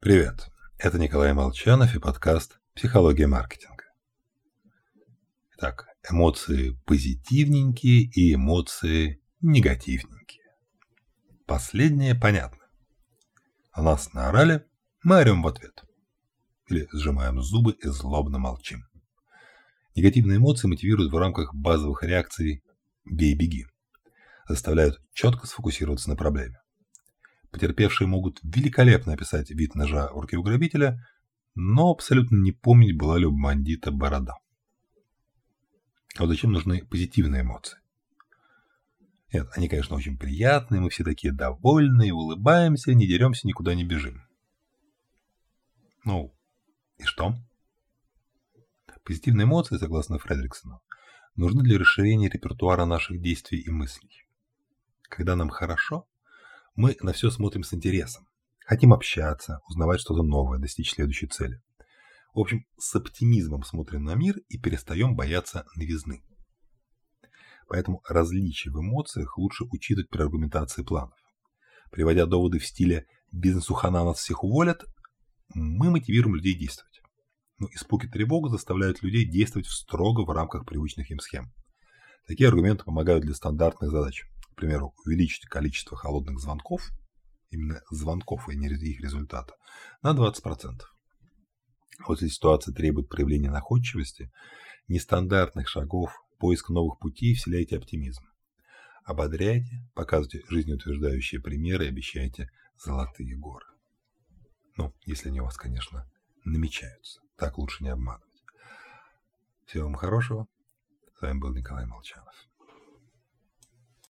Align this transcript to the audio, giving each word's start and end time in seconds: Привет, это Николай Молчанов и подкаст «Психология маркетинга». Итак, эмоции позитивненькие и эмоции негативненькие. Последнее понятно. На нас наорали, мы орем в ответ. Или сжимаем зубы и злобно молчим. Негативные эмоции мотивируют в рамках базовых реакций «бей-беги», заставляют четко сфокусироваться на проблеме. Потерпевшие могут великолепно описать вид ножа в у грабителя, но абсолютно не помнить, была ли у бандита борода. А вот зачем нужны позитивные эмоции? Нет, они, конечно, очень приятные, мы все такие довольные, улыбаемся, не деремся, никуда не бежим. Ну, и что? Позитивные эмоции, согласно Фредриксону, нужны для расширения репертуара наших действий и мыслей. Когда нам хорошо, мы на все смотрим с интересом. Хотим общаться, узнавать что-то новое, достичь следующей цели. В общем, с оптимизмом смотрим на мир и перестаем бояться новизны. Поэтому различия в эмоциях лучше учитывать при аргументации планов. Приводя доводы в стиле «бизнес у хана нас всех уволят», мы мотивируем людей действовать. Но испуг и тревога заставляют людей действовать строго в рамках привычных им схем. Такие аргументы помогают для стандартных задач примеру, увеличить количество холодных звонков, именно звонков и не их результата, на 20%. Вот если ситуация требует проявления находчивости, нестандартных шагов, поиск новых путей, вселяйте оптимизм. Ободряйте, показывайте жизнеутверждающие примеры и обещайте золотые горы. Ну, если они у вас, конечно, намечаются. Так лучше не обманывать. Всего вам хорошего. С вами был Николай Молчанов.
Привет, 0.00 0.48
это 0.78 0.96
Николай 0.96 1.32
Молчанов 1.32 1.92
и 1.96 1.98
подкаст 1.98 2.60
«Психология 2.72 3.26
маркетинга». 3.26 3.82
Итак, 5.56 5.88
эмоции 6.08 6.80
позитивненькие 6.86 8.02
и 8.04 8.34
эмоции 8.34 9.20
негативненькие. 9.40 10.44
Последнее 11.46 12.14
понятно. 12.14 12.64
На 13.76 13.82
нас 13.82 14.12
наорали, 14.12 14.64
мы 15.02 15.16
орем 15.16 15.42
в 15.42 15.48
ответ. 15.48 15.82
Или 16.68 16.86
сжимаем 16.92 17.42
зубы 17.42 17.72
и 17.72 17.88
злобно 17.88 18.38
молчим. 18.38 18.84
Негативные 19.96 20.36
эмоции 20.36 20.68
мотивируют 20.68 21.12
в 21.12 21.18
рамках 21.18 21.52
базовых 21.52 22.04
реакций 22.04 22.62
«бей-беги», 23.04 23.66
заставляют 24.48 25.02
четко 25.12 25.48
сфокусироваться 25.48 26.08
на 26.08 26.14
проблеме. 26.14 26.60
Потерпевшие 27.50 28.06
могут 28.06 28.40
великолепно 28.42 29.14
описать 29.14 29.50
вид 29.50 29.74
ножа 29.74 30.10
в 30.12 30.18
у 30.18 30.42
грабителя, 30.42 31.06
но 31.54 31.90
абсолютно 31.90 32.36
не 32.36 32.52
помнить, 32.52 32.96
была 32.96 33.18
ли 33.18 33.26
у 33.26 33.32
бандита 33.32 33.90
борода. 33.90 34.34
А 36.16 36.22
вот 36.22 36.28
зачем 36.28 36.52
нужны 36.52 36.84
позитивные 36.84 37.42
эмоции? 37.42 37.78
Нет, 39.32 39.48
они, 39.52 39.68
конечно, 39.68 39.96
очень 39.96 40.18
приятные, 40.18 40.80
мы 40.80 40.90
все 40.90 41.04
такие 41.04 41.32
довольные, 41.32 42.14
улыбаемся, 42.14 42.94
не 42.94 43.06
деремся, 43.06 43.46
никуда 43.46 43.74
не 43.74 43.84
бежим. 43.84 44.22
Ну, 46.04 46.34
и 46.96 47.04
что? 47.04 47.34
Позитивные 49.04 49.44
эмоции, 49.44 49.76
согласно 49.76 50.18
Фредриксону, 50.18 50.82
нужны 51.36 51.62
для 51.62 51.78
расширения 51.78 52.28
репертуара 52.28 52.84
наших 52.84 53.20
действий 53.20 53.60
и 53.60 53.70
мыслей. 53.70 54.26
Когда 55.02 55.36
нам 55.36 55.50
хорошо, 55.50 56.06
мы 56.74 56.96
на 57.00 57.12
все 57.12 57.30
смотрим 57.30 57.62
с 57.62 57.74
интересом. 57.74 58.26
Хотим 58.66 58.92
общаться, 58.92 59.60
узнавать 59.68 60.00
что-то 60.00 60.22
новое, 60.22 60.58
достичь 60.58 60.92
следующей 60.92 61.26
цели. 61.26 61.60
В 62.34 62.40
общем, 62.40 62.66
с 62.76 62.94
оптимизмом 62.94 63.62
смотрим 63.62 64.04
на 64.04 64.14
мир 64.14 64.36
и 64.48 64.58
перестаем 64.58 65.16
бояться 65.16 65.64
новизны. 65.74 66.22
Поэтому 67.66 68.02
различия 68.08 68.70
в 68.70 68.80
эмоциях 68.80 69.38
лучше 69.38 69.64
учитывать 69.70 70.10
при 70.10 70.22
аргументации 70.22 70.82
планов. 70.82 71.18
Приводя 71.90 72.26
доводы 72.26 72.58
в 72.58 72.66
стиле 72.66 73.06
«бизнес 73.32 73.70
у 73.70 73.74
хана 73.74 74.04
нас 74.04 74.18
всех 74.18 74.44
уволят», 74.44 74.84
мы 75.54 75.90
мотивируем 75.90 76.36
людей 76.36 76.54
действовать. 76.54 77.00
Но 77.58 77.68
испуг 77.68 78.04
и 78.04 78.08
тревога 78.08 78.50
заставляют 78.50 79.02
людей 79.02 79.24
действовать 79.24 79.66
строго 79.66 80.24
в 80.24 80.30
рамках 80.30 80.66
привычных 80.66 81.10
им 81.10 81.18
схем. 81.18 81.52
Такие 82.26 82.48
аргументы 82.48 82.84
помогают 82.84 83.24
для 83.24 83.34
стандартных 83.34 83.90
задач 83.90 84.24
примеру, 84.58 84.94
увеличить 85.04 85.46
количество 85.46 85.96
холодных 85.96 86.38
звонков, 86.38 86.90
именно 87.50 87.80
звонков 87.90 88.48
и 88.48 88.56
не 88.56 88.68
их 88.68 89.00
результата, 89.00 89.54
на 90.02 90.14
20%. 90.14 90.80
Вот 92.06 92.20
если 92.20 92.34
ситуация 92.34 92.74
требует 92.74 93.08
проявления 93.08 93.50
находчивости, 93.50 94.30
нестандартных 94.88 95.68
шагов, 95.68 96.12
поиск 96.38 96.68
новых 96.68 96.98
путей, 96.98 97.34
вселяйте 97.34 97.76
оптимизм. 97.76 98.22
Ободряйте, 99.04 99.88
показывайте 99.94 100.42
жизнеутверждающие 100.48 101.40
примеры 101.40 101.86
и 101.86 101.88
обещайте 101.88 102.50
золотые 102.76 103.36
горы. 103.36 103.66
Ну, 104.76 104.94
если 105.06 105.28
они 105.28 105.40
у 105.40 105.44
вас, 105.44 105.56
конечно, 105.56 106.08
намечаются. 106.44 107.20
Так 107.36 107.58
лучше 107.58 107.82
не 107.82 107.90
обманывать. 107.90 108.28
Всего 109.66 109.84
вам 109.84 109.94
хорошего. 109.94 110.46
С 111.18 111.22
вами 111.22 111.38
был 111.38 111.54
Николай 111.54 111.86
Молчанов. 111.86 112.34